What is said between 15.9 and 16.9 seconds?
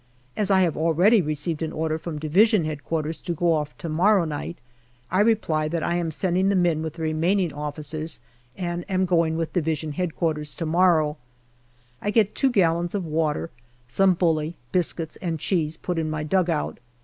in my dugout.